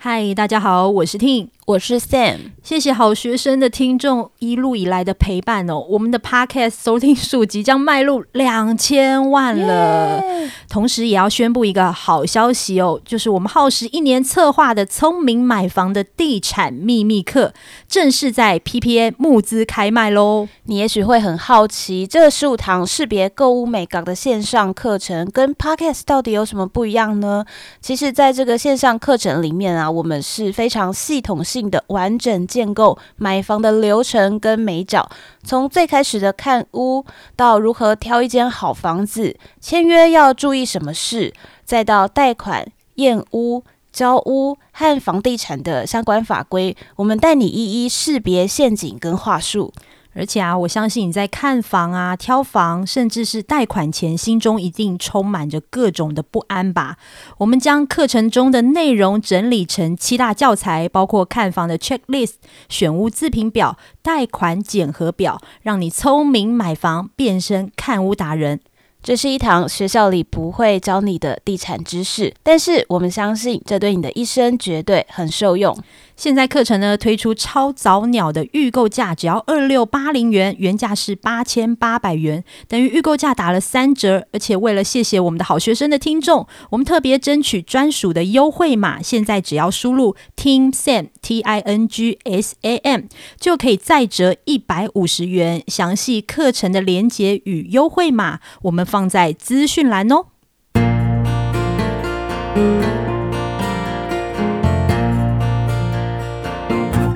[0.00, 2.52] 嗨，大家好，我是 Ting，我是 Sam。
[2.62, 5.78] 谢谢好学生的听众一路以来的陪伴哦。
[5.90, 10.22] 我们的 Podcast 收听数即将迈入两千万了!
[10.70, 17.52] 同时也要宣布一个好消息哦，就是我们耗时一年策划的聪明买房的地产秘密课，
[17.86, 20.48] 正式在 PPA 募资开卖喽。
[20.64, 27.44] 你也许会很好奇，这十五堂识别购物美港的线上课程跟 Podcast 到底有什么不一样呢？
[27.82, 29.90] 其实，在这个线上课程里面啊。
[29.90, 35.08] 我们是非常系统性的完整建构买房的流程跟美角，
[35.42, 37.04] 从最开始的看屋，
[37.34, 41.32] 到如何挑一间好房子，签约要注意什么事，
[41.64, 49.72] 再到贷款、验屋、交屋和房地产的相关法规，我们带你一一识别陷阱跟话术。
[50.14, 56.96] 而且啊，我相信你在看房啊、挑房，甚至是贷款前，心中一定充满着各种的不安吧？
[57.38, 62.34] 我们将课程中的内容整理成七大教材，包括看房的 checklist、
[62.68, 68.60] 选屋自评表、贷款检核表，让你聪明买房，变身看屋达人。
[69.00, 75.78] 这是一堂学校里不会教你的地产知识，但是我们相信这对你的一生绝对很受用。
[76.18, 84.26] 现在课程呢推出超早鸟的预购价，只要二六八零元，原价是八千八百元，等于预购价打了三折。
[84.32, 93.02] 而且为了谢谢我们的好学生的听众，我们特别争取专属的优惠码，现在只要输入 Ting Sam T I N G S A M
[93.38, 95.62] 就可以再折一百五十元。
[95.68, 100.26] 详细课程的连结与优惠码，我们放在资讯栏哦。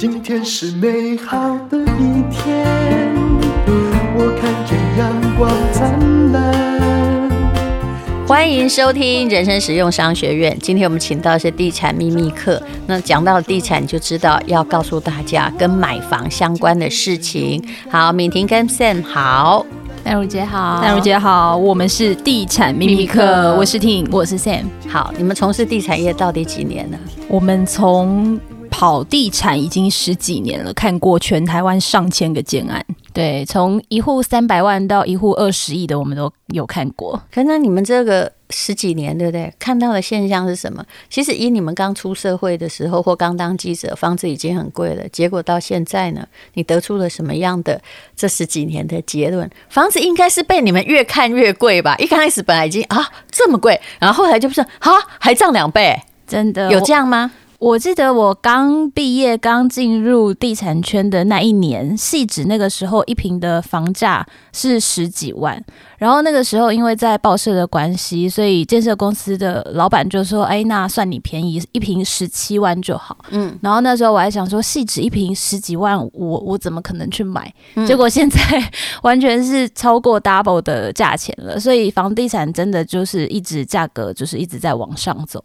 [0.03, 2.67] 今天是美好的一天，
[4.17, 8.27] 我看见阳光灿烂。
[8.27, 10.59] 欢迎收听人生实用商学院。
[10.61, 12.61] 今天我们请到的是地产秘密课。
[12.89, 17.65] 那讲到地产，就知道要告诉大家跟买房相关的事情。
[17.89, 19.65] 好，敏婷跟 Sam 好，
[20.03, 21.57] 奈如姐好，奈如姐好。
[21.57, 24.65] 我们是地产秘密课，我是 Ting，我是 Sam。
[24.89, 26.99] 好，你们从事地产业到底几年了？
[27.29, 28.37] 我们从
[28.83, 37.23] 跑地产已经十几年了，看过全台湾上千个建案，对，从一户三百万到一户二十亿的，我们都有看过。
[37.33, 39.55] 可那你们这个十几年，对不对？
[39.61, 40.85] 看到的现象是什么？
[41.09, 45.09] 其实以你们刚出社会的时候，或刚当记者，房子已经很贵了。
[45.11, 47.81] 结果到现在呢，你得出了什么样的
[48.17, 49.49] 这十几年的结论？
[49.69, 51.95] 房子应该是被你们越看越贵吧？
[51.99, 57.31] 一开始本来已经啊这么贵，然后后来就不是啊还涨两倍，真的有这样吗？
[57.63, 65.65] 我记得我刚毕业、刚进入地产圈的那一年，细指那个时候一平的房价是十几万。
[65.97, 73.57] 然后那个时候因为在报社的关系，所以建设公司的老板就说：“哎，那算你便宜，一平十七万就好。”嗯。
[73.63, 77.55] 然后那时候我还想说，细指一平十几万，我我怎么可能去买？
[77.77, 77.87] 嗯。
[77.87, 78.41] 结果现在
[79.05, 81.61] 完全是超过 double 的价钱了。
[81.61, 85.41] 所以房地产真的就是一直价格就是一直在往上走。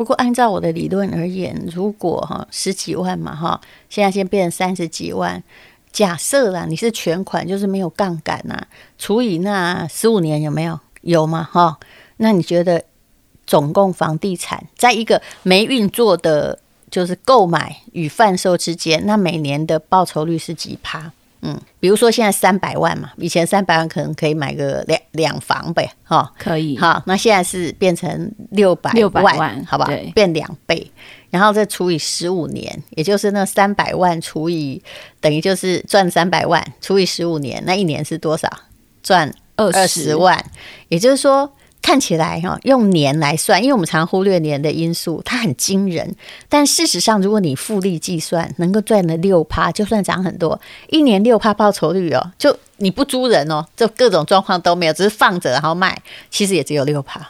[0.00, 5.44] 不过，按照我的理论而言，如果哈十几万嘛哈，现在先变成三十几万，
[5.92, 8.58] 假设啦，你是全款，就是没有杠杆呐，
[8.96, 10.80] 除以那十五年有没有？
[11.02, 11.46] 有吗？
[11.52, 11.78] 哈，
[12.16, 12.82] 那你觉得
[13.46, 16.58] 总共房地产在一个没运作的，
[16.90, 21.12] 就是购买与贩售之间，那每年的报酬率是几趴？
[21.42, 30.90] 嗯，比如说现在三百万嘛，以前三百万可能可以买个两两房呗，哈，可以，好，那现在是变成六百六百万，好吧，变两倍，
[31.30, 34.82] 然后再除以十五年，也就是那三百万除以
[35.20, 38.48] 等于就是赚三百万除以十五年，那一年是多少？
[39.02, 40.44] 赚二十万，
[40.88, 41.52] 也就是说。
[41.82, 46.14] 看起来哈，用年来算，因为我们常忽略年的因素，它很惊人。
[46.48, 57.20] 但事实上，如果你复利计算，能够赚了六趴，就算涨很多，一年六趴报酬率哦，就你不租人哦，就各种状况都没有，只是放着然后卖，其实也只有六趴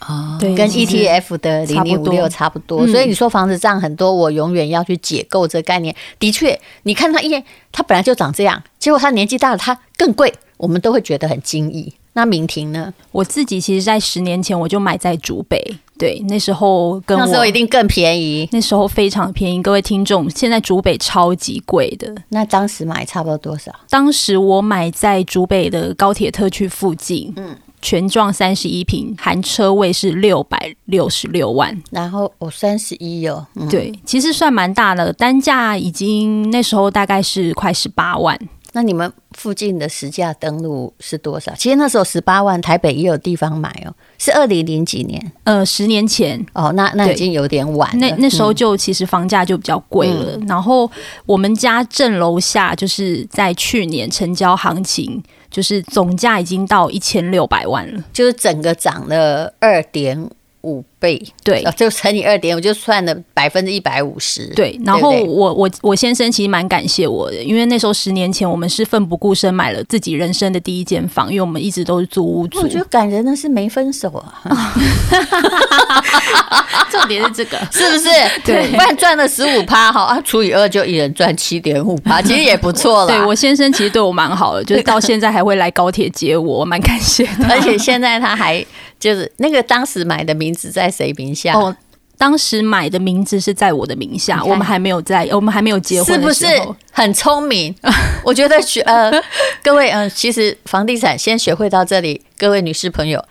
[0.00, 2.86] 哦，对，跟 ETF 的零零五六差不多。
[2.86, 5.94] 所以你说房子涨很多，我永远要去解构这个概念。
[6.18, 11.92] 的确，你看它，因为它本来就长这样，结果它年纪大了，它更贵，我们都会觉得很惊异。
[12.16, 12.92] 那敏婷呢？
[13.12, 15.62] 我自己其实，在十年前我就买在竹北，
[15.98, 19.62] 对，那时候跟我那时候一定更便宜，那时候非常便宜。
[19.62, 22.14] 各位听众，现在竹北超级贵的。
[22.30, 23.70] 那当时买差不多多少？
[23.90, 31.78] 当时我买在竹北的高铁特区附近，嗯，全幢三十一平，含车位是六百六十六万。
[31.90, 38.38] 然后我三十一哦，嗯、对，其实算蛮大的，单价已经那时候大概是快十八万。
[38.76, 41.50] 那你们附近的实价登录是多少？
[41.54, 43.94] 其实那时候十八万，台北也有地方买哦。
[44.18, 47.96] 是二零零几年，呃，十年前哦，那那已经有点晚了。
[47.96, 50.32] 那那时候就其实房价就比较贵了。
[50.36, 50.90] 嗯、然后
[51.24, 60.28] 我们家正楼下就是在去年成交行情，就是总价已经到一千六百万了，就是整个涨了二点
[60.66, 64.44] 五倍，对，就乘以二点，我就算了百分之一百五十。
[64.54, 72.58] 对，然后我我我先生其实蛮感谢我的，因为那时候十年前我们是奋不顾身买了自己人生的第一间房，因为我们一直都是租屋住。
[72.60, 74.42] 我觉得感人的是没分手啊，
[76.90, 78.08] 重点是这个， 是不是？
[78.44, 83.08] 对，不然赚了十五趴，哈啊，除以二就一人赚七点五趴， 其实也不错了。
[83.08, 87.46] 对，我先生其实对我蛮好的，就是到现在还会来高铁接我，我蛮感谢的。
[87.48, 88.64] 而且现在他还
[88.98, 91.52] 就是那个当时买的名字在谁名下？
[91.54, 91.76] 哦，
[92.18, 96.46] 当时买的名字是在我的名下，我们还没有在，我们还没有结婚，是不是
[96.90, 97.74] 很聪明？
[98.24, 99.12] 我觉得学呃，
[99.62, 103.22] 各位嗯、呃，其实房地产先学会到这里，各位女士朋友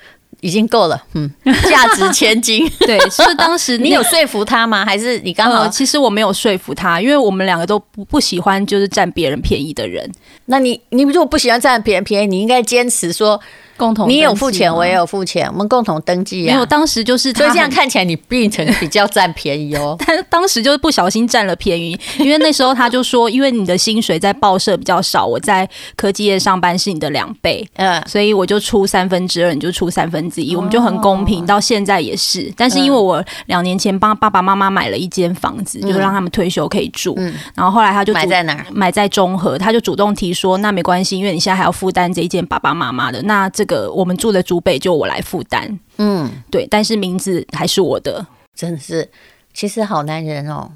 [0.46, 1.28] 已经够了，嗯，
[1.68, 2.70] 价值千金。
[2.82, 4.86] 对，是当时 你有说服他吗？
[4.86, 5.70] 还是你刚好、呃？
[5.70, 10.08] 其实我没有说服他，因为我们两个都不不喜欢就是占别人便宜的人。
[10.46, 13.42] 那你你如果不喜欢占别人便宜，你应该坚持说。
[13.78, 16.54] 共同，你有付钱，我也有付钱，我们共同登记啊。
[16.54, 19.98] 没有，当时就是，所以这样看起来你变成比较占便宜哦。
[20.08, 31.46] 但当时就是不小心占了便宜，因为那时候他就说，因为你的薪水在报社比较少，我在科技业上班是你的两倍，嗯，所以我就出三分之二，你就出三分之一，我们就很公平。
[31.46, 37.16] 到现在也是，但是因为我两年前帮爸爸妈妈买了一间房子，就是让他们退休可以住，
[37.54, 38.66] 然后后来他就买在哪儿？
[38.72, 49.10] 买在中和，他就主动提说，那没关系，因为你现在还要负担这一间爸爸妈妈的，那这个我们住的竹北就我来负担，嗯，对，但是名字还是我的，真的是，
[49.54, 50.70] 其实好男人哦，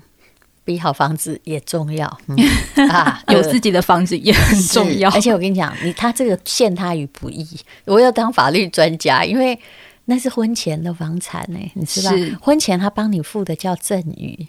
[0.69, 2.37] 比好房子也重要，嗯、
[2.91, 5.09] 啊， 有自己的房子也很重要。
[5.09, 7.43] 而且我跟你讲，你他这个陷他于不义，
[7.85, 9.57] 我要当法律专家，因为
[10.05, 14.47] 那是婚前的房产呢，你知道，是婚前他帮你付的叫赠与，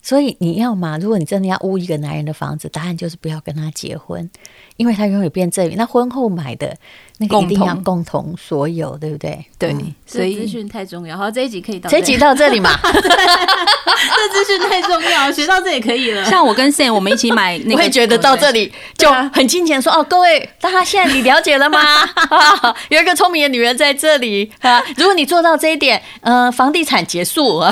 [0.00, 4.30] 所以你要嘛，如果你真的要污一个男人的房子，答案就是不要跟他结婚。
[4.78, 6.78] 因为他永远变赠与，那婚后买的
[7.18, 9.44] 那个一定要共同所有，对不对？
[9.58, 9.76] 对，
[10.06, 11.16] 所以资讯太重要。
[11.16, 12.70] 好，这一集可以到这一集到这里嘛？
[12.82, 16.24] 这资讯太重要，学到这也可以了。
[16.24, 19.82] 像我跟 Sam，我们一起买 那个，我会觉得到这里就很金钱。
[19.82, 21.80] 说哦，各位，大家现在你了解了吗？
[22.90, 24.82] 有一个聪明的女人在这里啊！
[24.96, 27.62] 如果你做到这一点，呃，房地产结束，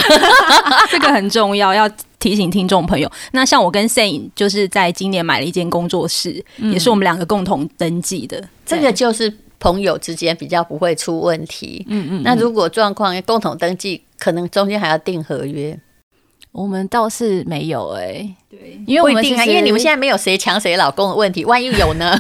[0.91, 1.89] 这个很重要，要。
[2.19, 8.43] 提醒听众朋友，那像我跟 Sam 就是在今年买了一间工作室，嗯、也是我们两个共同登记的。
[8.67, 11.87] 这个就是朋友之间比较不会出问题。
[11.89, 12.23] 嗯嗯。
[12.23, 15.79] 那如果状况共同登记，可能中间还要订合约。
[16.53, 22.19] 我们倒是没有哎、欸，对，因为我们定啊，因为你们现在没有谁抢谁老公的问题，万一有呢？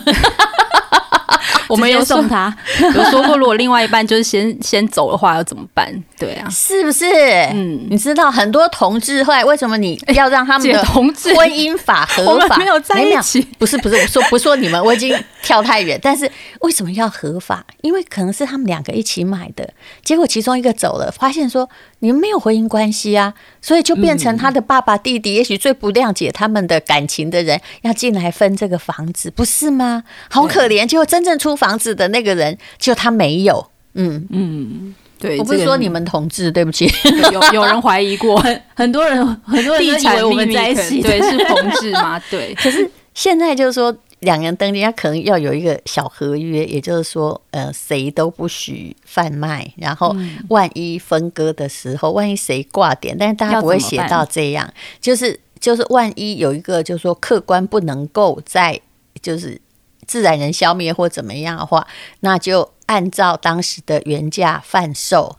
[1.69, 2.55] 我们有送他，
[2.95, 5.93] 有说过，如果另外一半就是先先走的话，要怎么办？
[6.19, 7.05] 对啊，是不是？
[7.53, 12.57] 嗯，你知道很多同志后来为什么你要让他们的 同志婚姻法合法？
[12.57, 15.99] 没有在一起，不是不是，我说不说你们，我已经跳太远。
[16.01, 16.31] 但是
[16.61, 17.67] 为什么要合法？
[17.83, 19.69] 因为可能是他们两个一起买的，
[20.05, 21.69] 结果其中一个走了，发现说
[21.99, 30.05] 你们没有婚姻关系啊，所以就变成他的爸爸弟弟，也许最不谅解他们的感情的人要进来分这个房子，不是吗？
[30.31, 31.57] 好可怜，结果真正出。
[31.57, 36.87] 房子的那个人，就他没有，嗯嗯，对，我不是说你们同志，对不起，
[37.33, 38.43] 有有人怀疑过，
[38.75, 42.21] 很多人很多人以为我们在一起，对， 是同志吗？
[42.31, 50.14] 对，可是现在就是说两人登记，他可能要有一个小合约，也就是说，呃，谁都不许贩卖，然后
[50.49, 58.81] 万一分割的时候，万一谁挂点，但是大家不会写到这样，就是就是万一有一个就是说客观不能够在
[59.23, 59.61] 就是。
[60.07, 61.85] 自然人消灭或怎么样的话，
[62.21, 65.37] 那就按照当时的原价贩售，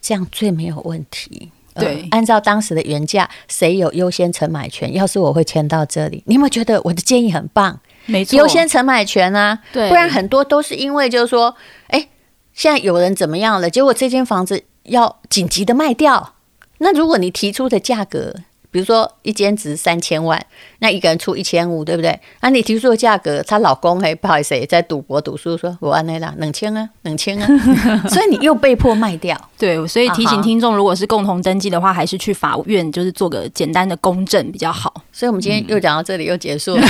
[0.00, 1.50] 这样最没有问题。
[1.74, 4.92] 对，呃、按照当时的原价，谁有优先承买权？
[4.92, 7.80] 要是我会签到这里，你有没有觉得我的建议很棒？
[8.06, 11.56] 没错，优先承买权啊，对，不然很多都是因为就是说，
[11.88, 12.08] 哎，
[12.52, 13.70] 现在有人怎么样了？
[13.70, 16.34] 结果这间房子要紧急的卖掉，
[16.78, 18.36] 那如果你提出的价格。
[18.72, 20.44] 比如说一间值三千万，
[20.80, 22.18] 那一个人出一千五，对不对？
[22.40, 27.46] 那你提出的价格，她老公嘿不好意思，也在赌博赌输，说我按那啦，冷清啊，冷清啊，
[28.08, 29.40] 所以你又被迫卖掉。
[29.58, 34.92] 对，所以提醒听众，如果是共同登记的话，还是去法院，就是做个简单的公证比较好。
[35.12, 36.82] 所以，我们今天又讲到这里，又结束 了。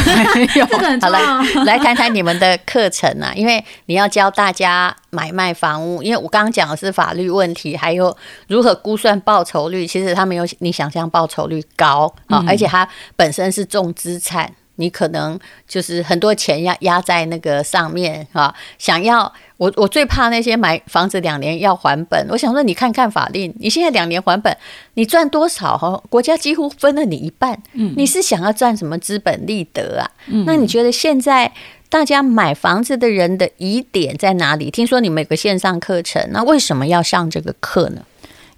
[1.01, 1.21] 好来，
[1.65, 9.87] 来谈谈你们的课程啊，因为你要教大家买卖房屋，因为我刚刚讲的是法律问题，还有如何估算报酬率。
[9.87, 14.53] 其实它没有你想象报酬率高啊，而且它本身是重资产。
[14.83, 22.27] 你可能就是很多钱要压在那个上面啊，想要我我最怕那些买房子两年要还本。
[22.31, 24.57] 我想说，你看看法令，你现在两年还本，
[24.95, 26.03] 你赚多少哈？
[26.11, 30.11] 国家几乎分了你一半，嗯，你是想要赚什么资本利得啊？
[30.27, 31.53] 嗯，那你觉得现在
[31.89, 34.69] 大家买房子的人的疑点在哪里？
[34.69, 38.03] 听说你们有个线上课程，那为什么要上这个课呢？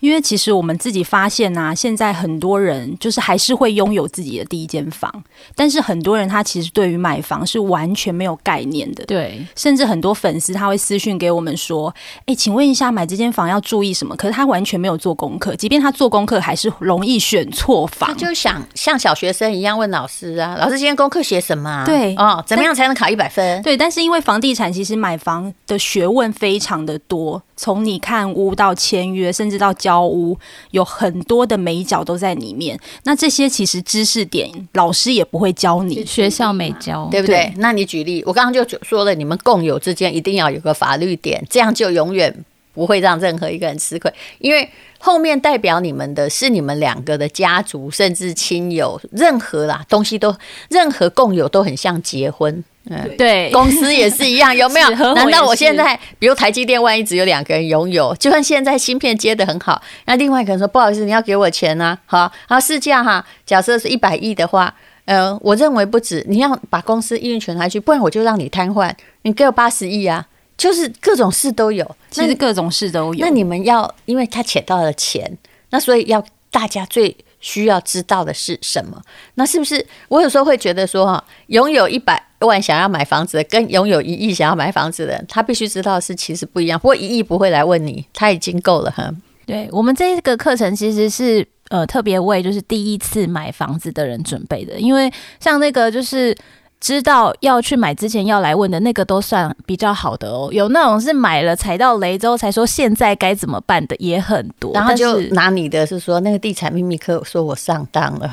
[0.04, 5.10] 因为其实我们自己发现啊，现在很多人就是还是会拥有自己的第一间房，
[5.56, 9.02] 但是很多人他其实对于买房是完全没有概念的。
[9.06, 11.94] 对，甚至很多粉丝他会私讯给我们说
[12.26, 18.10] ：“哎，请问一下，买这间房要注意什么？”可是他完全没有做功课，即便他做功课，还是容易选错房。
[18.10, 23.62] 他就想像小学生一样问老师啊：“老师，今天功课写什么啊？”对，哦，怎么样才能考一百分？
[23.62, 27.42] 对，但是因为房地产其实买房的学问非常的多。
[27.56, 30.38] 从你看屋到签约，甚至到交屋，
[30.70, 32.78] 有很多的美角都在里面。
[33.04, 37.36] 那这些其实知识点，老师也不会教你，学校没教，对不对？
[37.36, 42.34] 对，那你举例，我刚刚就说了，你们共有之间一定要有个法律点，这样就永远
[42.72, 50.34] 不会让任何一个人吃亏，因为后面代表你们的是你们两个的家族，甚至亲友，任何啦东西都，
[50.68, 52.64] 任何共有都很像结婚。
[52.90, 54.90] 嗯，对， 公司也是一样，有没有？
[55.14, 61.98] 难道我现在，比如台积电，万一只有两个人拥有，就算现在芯片接的很好，那另外一个人说不好意思，你要给我钱啊？
[62.04, 64.74] 好，然后市价哈，假设是一百亿的话，
[65.06, 70.26] 呃，我认为不止，你要把公司营运权拿去，不然我就让你瘫痪，你给我八十亿啊，
[70.58, 73.24] 就是各种事都有，其实各种事都有。
[73.24, 75.38] 那你们要，因为他捡到了钱，
[75.70, 79.00] 那所以要大家最需要知道的是什么？
[79.36, 82.22] 那是不是我有时候会觉得说哈，拥有一百。
[82.44, 86.78] 万想要买房子的，跟拥有一亿想要买房子的人，他必须知道是其实不一样。
[86.78, 89.10] 不过一亿不会来问你，他已经够了哈。
[89.46, 96.34] 对，我们这个课程其实是呃特别为就是第一次买房子的人准备的，因为像那个就是
[96.80, 100.48] 知道要去买之前要来问的那个都算比较好的哦。
[100.50, 108.30] 有那种是买了踩到雷之后才说现在该怎么办的也很多，然后就拿你的是说那个地产秘密课说我上当了，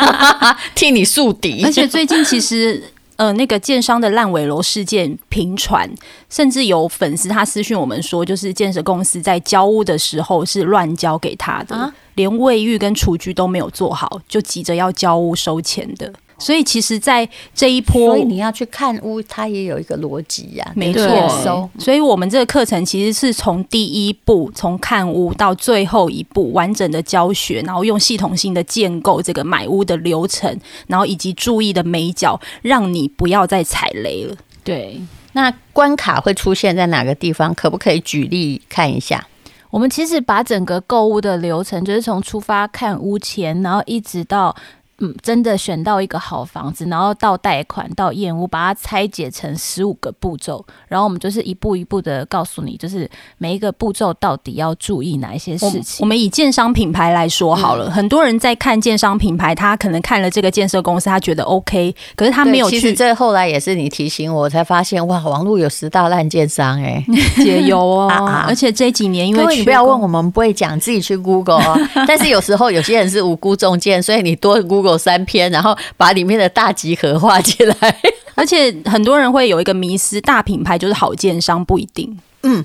[0.74, 1.62] 替你树敌。
[1.62, 2.82] 而且最近其实。
[3.18, 5.90] 呃，那个建商的烂尾楼事件频传，
[6.30, 16.12] 甚至有粉丝他私讯我们说，就是建设公司在交屋的时候是乱交给他的，啊、连卫浴跟厨具都没有做好，就急着要交屋收钱的。
[16.38, 20.72] 所以其实，在这一波，所以你要去看屋，它也有一个逻辑呀。
[20.76, 34.36] 没错，所以我们这个课程其实是从第一步，从看屋到最后一步完整的教学，然后用系统性的建构这个买屋的流程，然后以及注意的美角，让你不要再踩雷了。
[34.62, 35.00] 对，
[35.32, 37.52] 那关卡会出现在哪个地方？
[37.52, 39.26] 可不可以举例看一下？
[39.70, 44.54] 我们其实把整个购物的流程，就是从出发看屋前，然后一直到。
[45.00, 55.98] 嗯，真的选到一个好房子，然后到贷款到验屋，把它拆解成十五个步骤，然后我们就是一步一步的告诉你，就是每一个步骤到底要注意哪一些事情。
[56.00, 62.80] 我，我们以建商品牌来说好了，嗯，很多人在看建商品牌，他可能看了这个建设公司，他觉得 OK，可是他没有去。
[62.80, 67.04] 其实这后来也是你提醒我，我才发现哇，网络有十大烂建商哎，
[67.38, 68.08] 解忧哦，
[68.48, 71.78] 而且这几年因为，你不要问我们不会讲，自己去 Google 哦。
[72.08, 74.87] 但是有时候有些人是无辜中箭，所以你多 Google。
[74.88, 77.74] 有三篇，然后把里面的大集合画起来，
[78.34, 82.18] 而且很多人会有一个迷思，大品牌就是好建商，不一定。
[82.42, 82.64] 嗯，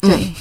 [0.00, 0.34] 对，嗯、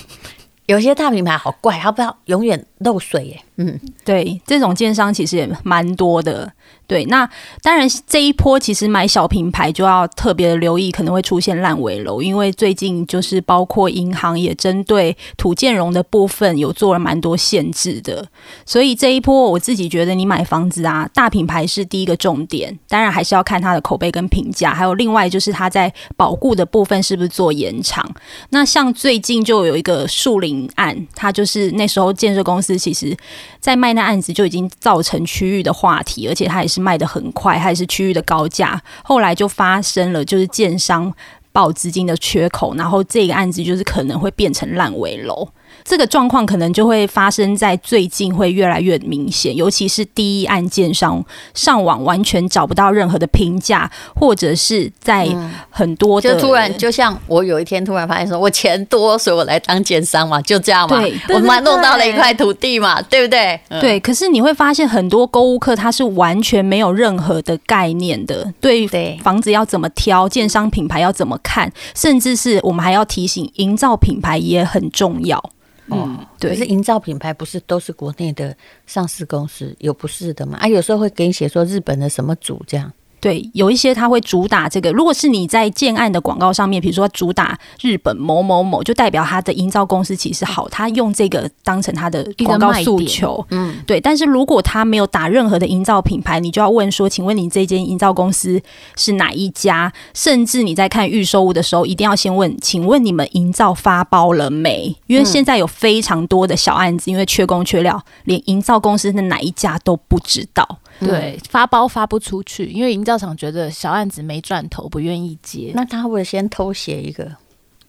[0.65, 3.41] 有些大品牌好怪，他不知道永远漏水耶。
[3.58, 6.52] 嗯，对，这种建商其实也蛮多的。
[6.88, 7.28] 对，那
[7.64, 18.28] 当然这一波其实买小品牌就要特别的留意，可能会出现烂尾楼，因为最近就是包括银行也针对土建融的部分有做了蛮多限制的，
[18.68, 28.08] 所以这一波我自己觉得你买房子啊，大品牌是第一个重点，当然还是要看它的口碑跟评价，还有另外就是它在保固的部分是不是做延长。
[28.52, 33.18] 那像最近就有一个树林案，它就是那时候建设公司其实
[33.60, 36.86] 在卖那案子就已经造成区域的话题，而且它也是。
[36.86, 38.80] 卖的很快，还是区域的高价？
[39.04, 41.12] 后来就发生了，就是建商
[41.52, 45.48] 爆资金的缺口，然后这个案子就是可能会变成烂尾楼。
[45.86, 51.24] 这个状况可能就会发生在最近，会越来越明显，尤其是第一案件商
[51.54, 55.30] 上网完全找不到任何的评价，或者是在
[55.70, 61.00] 很多的、嗯、就突然，就像我有一天突然发现说，我钱多，所以我来当奸商嘛，就这样嘛，
[61.30, 63.60] 我们弄到了一块土地嘛，对不对？
[63.80, 64.00] 对。
[64.00, 68.88] 可是你会发现，很多购物客他是完全没有任何的概念的，对
[69.22, 75.51] 房子要怎么挑，建商品牌要怎么看，甚至是我们还要提醒，营造品牌也很重要。
[75.88, 76.51] 嗯，对。
[76.51, 80.58] 可是营造品牌不是都是国内的上市公司，有不是的吗？
[80.60, 82.92] 啊，有时候会给你写说日本的什么组这样。
[83.25, 84.91] 对，有一些他会主打这个。
[84.91, 93.44] 如果是你在建案的广告上面，比如说主打日本某某某，就代表他的营造公司其实好，他用这个当成他的广告诉求。
[93.50, 94.00] 嗯，对。
[94.00, 98.62] 但是如果他没有打任何的营造品牌，你就要问说，请问你这间营造公司
[98.96, 99.91] 是哪一家？
[100.13, 104.96] 甚至你在看预售物的时候，一定要先问，请问你们营造发包了没？
[105.08, 110.77] 因为现在有非常多的小案子，因为缺工缺料，连营造公司的哪一家都不知道。
[111.00, 115.72] 对，发包发不出去，因为营造厂觉得小案子没赚头，不愿意接。
[115.75, 117.30] 那他会先偷写一个？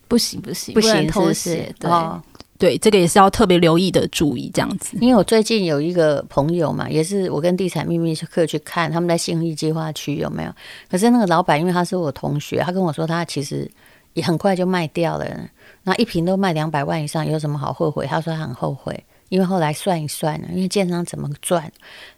[0.08, 1.74] 不行不行不行，偷写。
[1.80, 2.22] 对、哦、
[2.58, 4.96] 对，这个也是要特别留意的，注意这样子。
[5.00, 10.52] 因为我最近有一个朋友嘛，也是我跟地产秘密客去看，他们在信义计划区有没有？
[10.88, 13.68] 可是那个老板，因为他是我同学，他跟我说他其实
[14.14, 15.26] 也很快就卖掉了，
[15.82, 18.06] 那一瓶都卖两百万以上，有什么好后悔？
[18.06, 19.04] 他说他很后悔。
[19.28, 21.72] 因为后来算一算呢，因为建商怎么赚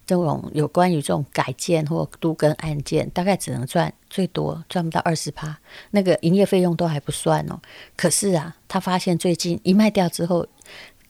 [0.06, 5.58] 这种有关于这种改建或都跟案件，大概只能赚最多赚不到二十趴，
[5.92, 7.58] 那个营业费用都还不算哦。
[7.96, 10.46] 可是啊，他发现最近一卖掉之后，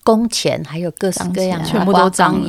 [0.05, 2.41] 工钱还有各式各样的全部都涨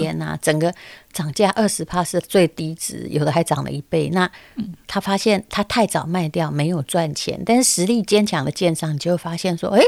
[0.41, 0.73] 整个
[1.11, 4.09] 涨价二十趴是最低值，有的还涨了一倍。
[4.09, 4.29] 那
[4.85, 9.81] 他发现他太早卖掉没有赚钱，但是实力坚强的建商，你就会发现说，哎。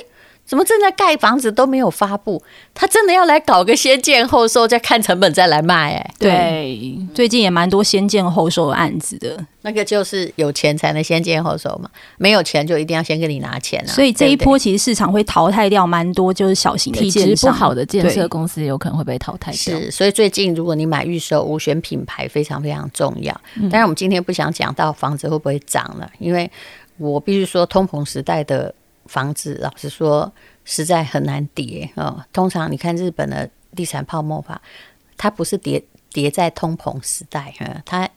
[0.46, 2.44] 怎么正在盖房子都没有发布？
[2.74, 5.94] 他真的要来搞个先建后售，再看成本再来卖？
[5.94, 9.46] 哎，对，最近也蛮多先建后售的案子的。
[9.62, 13.92] 那个就是有钱才能先建后售嘛，没有钱就一定要先跟你拿钱啊。
[13.94, 19.80] 所以这一波其实市场会淘汰掉蛮多，就是小型的体质不好的建设公司有可能会被淘汰掉。
[19.80, 23.34] 是，所以最近如果你买预售屋，选品牌非常非常重要。
[23.70, 26.50] 当然，我们今天不想讲到房子会不会涨了，因为
[26.98, 28.74] 我必须说，通膨时代的。
[29.06, 30.32] 房子老实说
[30.66, 32.24] 实在很难叠哦。
[32.32, 34.62] 通常你看日本的地产泡沫法，
[35.18, 38.10] 它不是叠叠在通膨时代哈，它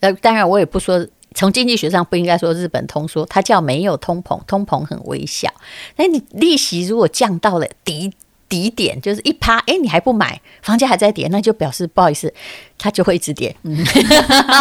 [0.00, 5.52] 呃当然我也不说从经济学上不应该说日本通缩，它叫没有通膨，通膨很微小。
[5.96, 8.12] 那你利息如果降到了底。
[8.48, 12.32] 底点就是一趴，哎，你还不买，房价还在跌，那就表示不好意思，
[12.78, 13.54] 它就会一直跌。
[13.64, 13.84] 嗯、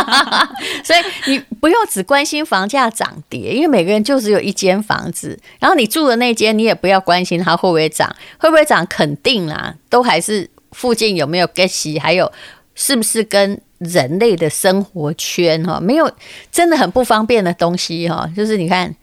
[0.84, 12.32] 所以你不用只关心房价涨跌，因为每个人就只有一间房子，然后你住的那间，你也不要关心它会不会涨，会不会涨肯定啦，都还是附近有没有隔息，还有
[12.76, 16.12] 是不是跟人类的生活圈哈，没有
[16.52, 18.94] 真的很不方便的东西哈，就是你看。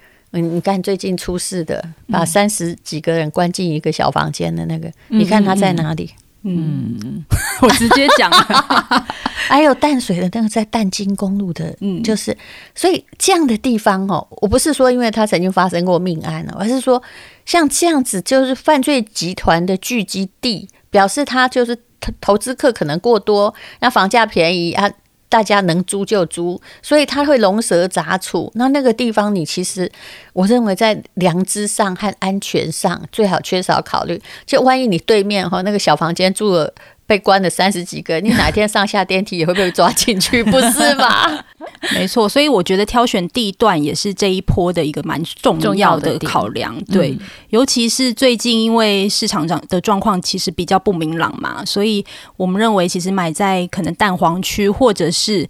[0.41, 6.11] 你看最近出事的，把三十几个人关进一个小房间的那个，嗯、你看他在哪里？
[6.43, 7.25] 嗯，嗯
[7.63, 9.07] 我直接讲了。
[9.49, 12.37] 还有淡水的那个在淡金公路的，嗯，就是
[12.75, 17.03] 所以这样的地方哦，我不是说因为他曾经发生过命案了，而是说
[17.47, 24.91] 像这样子就是犯罪集团的聚集地，表示他就是投投资客可能过多，那房价便宜啊。
[25.35, 28.53] 大家能租就租，所以他会龙蛇杂处。
[28.55, 29.91] 那那个地方，你其实
[30.33, 34.23] 我认为在良知上和安全上最好缺少考虑。
[34.47, 36.73] 就万一你对面哈那个小房间住了。
[37.07, 41.45] 被关了三十几个，你哪天上下电梯也会被抓进去， 不是吗？
[41.93, 46.75] 没错，所以我觉得挑选地段也是这一波的一个蛮重要的考量。
[46.85, 47.19] 对，嗯、
[47.51, 52.05] 尤其是最近因为市场上的状况其实比较不明朗嘛，所以
[52.37, 55.49] 我们认为其实买在可能蛋黄区或者是。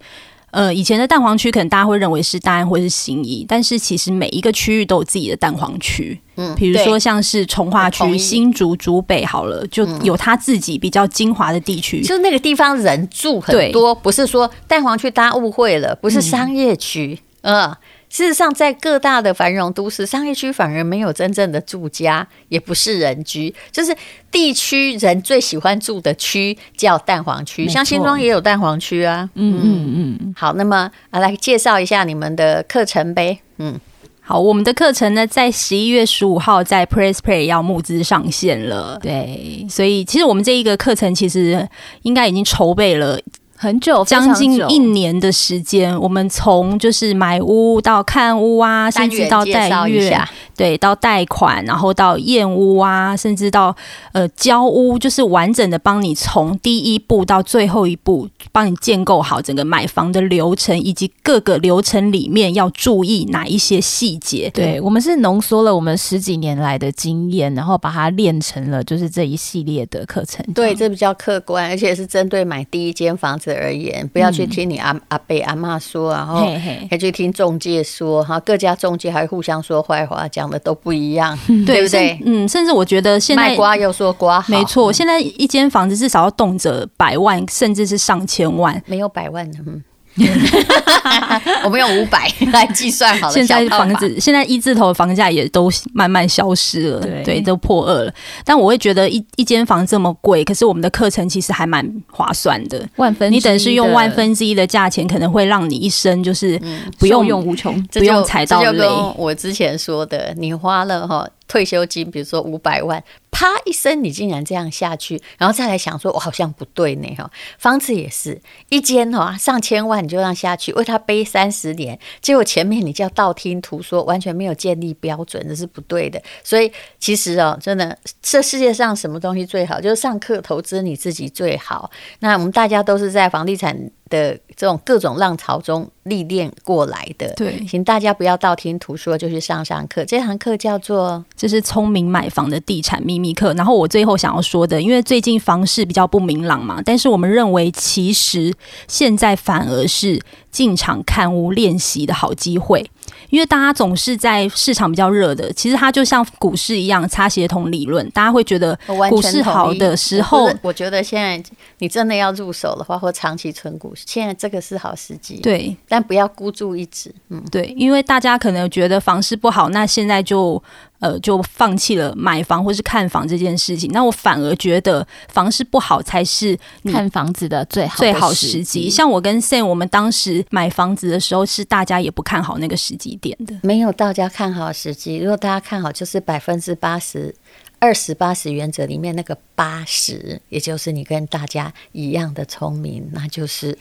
[0.55, 6.17] 呃，以前的蛋黄区可能大家会认为是大安或是新义，但是其实每一个区域都有自己的蛋黄区。
[6.37, 11.99] 嗯，比如说像是从化区、新竹、竹北，好了，就有他自己比较精华的地区。
[12.01, 17.19] 就那个地方人住很多，不是说蛋黄区大家误会了，不是商业区。
[17.41, 17.63] 嗯。
[17.63, 17.77] 呃
[18.09, 23.93] 事实上，在各大的繁荣都市，商业区反而没有真正的住家，也不是人居，就是
[24.31, 27.67] 地区人最喜欢住的区叫蛋黄区。
[27.67, 29.29] 像新庄也有蛋黄区啊。
[29.33, 30.35] 嗯嗯嗯。
[30.37, 33.39] 好，那么啊，来介绍一下你们的课程呗。
[33.57, 33.77] 嗯，
[34.21, 38.97] 好，我们的课程呢，在十一月十五号在 PressPlay 要募资上线了。
[39.01, 41.67] 对，所以其实我们这一个课程其实
[42.03, 43.19] 应该已经筹备了。
[43.65, 50.15] 很久，将近一年的时间，我们从就是买屋到看屋啊，甚至到贷月，
[50.55, 53.75] 对，到贷款，然后到验屋啊，甚至到
[54.11, 64.51] 呃交屋，就是完整的帮你从第一步到最后一步，帮你建构好整个买房的流程，以及各个流程里面要注意哪一些细节。
[64.53, 70.45] 对，我们是浓缩了我们十几年来的经验，然后把它练成了就是这一系列的课程。
[70.53, 73.54] 对，这比较客观，而且是针对买第一间房子。
[73.55, 76.45] 而言，不要去听你阿、嗯、阿伯阿妈说，然后
[76.89, 82.19] 还去听中介说，哈，各家中介还互相说坏话，讲的都不一样， 对不对？
[82.25, 89.83] 嗯，甚至我觉得现在卖瓜又说瓜，没错，现在一间房子至少要动辄百万，甚至是上千万，没有百万的，嗯。
[91.63, 93.33] 我们用五百 来计算好了。
[93.33, 98.13] 现在房子现在一字头的房价也都慢慢消失了，对，对，都破二了。
[98.43, 102.87] 但我会觉得一一间房这么贵，可是我们的课程其实还蛮划算的。
[102.95, 106.59] 万分，你等于是用万分之一的价钱，可能会让你一生就是
[106.97, 108.87] 不用用无穷，不用踩到雷。
[109.17, 113.03] 我之前说的，你花了哈退休金，比如说五百万。
[113.37, 117.29] 啪一声，你竟然这样下去，然后再来想说，我好像不对呢哈。
[117.59, 126.21] 房子也是一间哈，上千万你就让下去，为他背三十年，结果前面你就要道听途说，完全没有建立标准，这是不对的。
[126.45, 131.91] 所以其实哦，真的，这世界上什么东西最好，就是上课投资你自己最好。
[132.19, 133.77] 那我们大家都是在房地产
[134.09, 140.05] 的这种各种浪潮中历练过来的，对，请大家不要道听途说就去上上课。
[140.05, 143.53] 这堂课叫做“这是聪明买房的地产秘密课”。
[143.57, 148.53] 然后我最后想要说的，因为最近房市比较不明朗嘛，但是我们认为其实
[148.87, 152.89] 现在反而是进场看屋练习的好机会。
[153.29, 158.07] 因为大家总是在市场比较热的，其实它就像股市一样，擦协同理论。
[158.11, 158.77] 大家会觉得
[159.09, 165.37] 股市好的时候，我，我觉得现在你真的要入手的话，或长期存股，现在这个是好时机。
[165.37, 167.13] 对，但不要孤注一掷。
[167.29, 170.61] 嗯，对，因为大家可能觉得房市不好，那现在就。
[170.99, 173.91] 呃，就放弃了买房或是看房这件事情。
[173.91, 178.89] 那我反而觉得房市不好才是看房子的最好的最好时机。
[178.89, 183.53] 像我跟 Sam，我们当时买房子的时候，是大家也不看好那个时机点的。
[183.61, 187.35] 没有大家看好时机，如果大家看好，就是百分之八十、
[187.79, 193.77] 二十八十原则里面那个八十，也就是你跟大家一样的聪明，那就是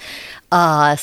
[0.49, 0.97] 呃。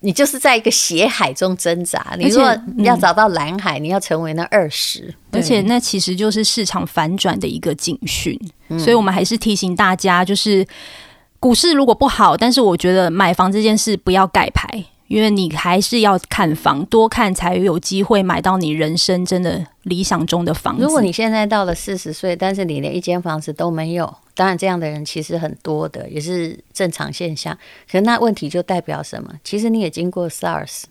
[0.00, 2.14] 你就是在一个血海中挣扎。
[2.16, 5.12] 你如果要找到蓝海，你要成为那二十。
[5.32, 8.38] 而且那其实就是市场反转的一个警讯。
[8.78, 10.64] 所以我们还是提醒大家，就是
[11.40, 14.84] 股市如果不好，但是我觉得买房这件事不要盖牌。
[15.08, 20.84] 因为你还是要看房，多看才有机会买到你人生真的理想中的房子。
[20.84, 27.56] 如果你现在到了四十岁，但是你连一间房子都没有，当然这样的人其实很多的，也是正常现象。
[27.90, 29.32] 可是那问题就代表什么？
[29.42, 30.82] 其实你也经过 SARS，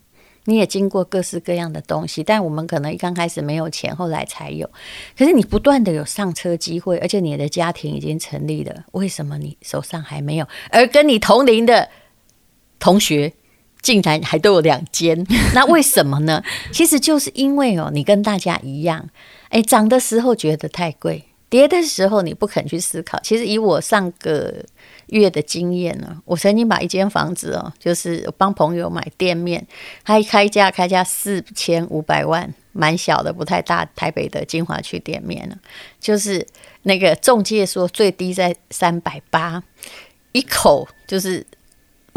[0.45, 4.67] 你也经过各式各样的东西，但我们可能刚开始没有钱，后来才有。
[5.15, 10.47] 可是你不断的有上车机会，而且你的家庭已经成立了，为什么你手上还没有？
[10.71, 11.87] 而跟你同龄的
[12.79, 13.31] 同学。
[13.81, 16.43] 竟然还都有两间， 那为什么呢？
[16.71, 19.09] 其实就是因为哦，你跟大家一样，
[19.49, 23.19] 哎，涨的时候觉得太贵，跌的时候你不肯去思考。
[23.21, 24.65] 其实以我上个
[25.07, 29.65] 月的经验呢，我曾经把一间房子哦，就是帮朋友买店面，
[30.03, 35.55] 他一开价开价四千五百万，蛮小的，不太大，台北的金华区店面呢，
[35.99, 36.45] 就是
[36.83, 39.63] 那个中介说最低在三百八
[40.33, 41.45] 一口，就是。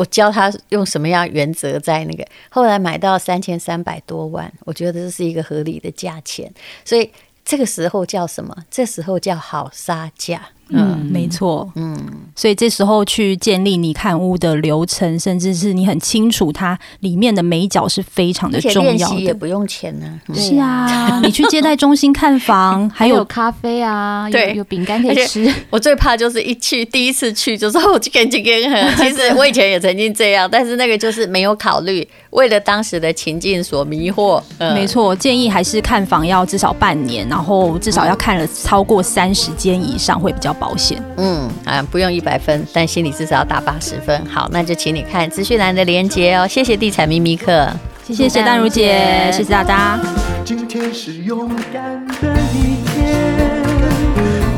[0.01, 6.51] 我教他用什么样原则在那个，后来买到三千三百多万，我觉得这是一个合理的价钱，
[6.87, 7.11] 所以
[7.45, 8.57] 这个时候叫什么？
[8.71, 10.41] 这时候叫好杀价。
[10.73, 11.97] 嗯，没错，嗯，
[12.35, 20.35] 所以这时候去建立你看屋的流程，甚至是你很清楚它里面的每一角是非常的重要的，也不用钱呢、啊。
[20.35, 25.49] 是啊， 你去接待中心看房， 还有咖啡啊，对，有饼干可以吃。
[25.71, 28.41] 我最怕就是一去第一次去就说我去跟去。
[28.41, 28.51] 跟，
[28.97, 34.43] 其实我以前也曾经这样，但是那个就是没有考虑，为了当时的情境所迷惑。
[34.57, 44.23] 嗯、没错，建议还是看房要至少半年，然后至少要看了超过三十间以上会比较保险，嗯啊，不用一百分，但心里至少要打八十分。
[44.27, 46.47] 好，那就请你看资讯栏的连接哦。
[46.47, 47.69] 谢谢地产秘密客，
[48.07, 49.99] 谢谢丹如姐，谢谢大家。
[50.45, 53.41] 今天是勇敢的一天，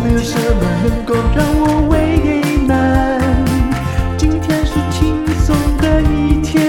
[0.04, 1.96] 没有什么能够让我为
[2.66, 3.20] 难。
[4.18, 6.60] 今天是轻松的一天，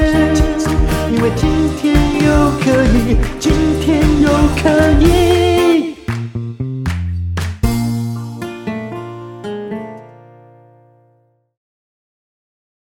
[1.12, 1.50] 因为今
[1.82, 4.30] 天又可以今天又
[4.62, 4.70] 可
[5.02, 5.43] 以。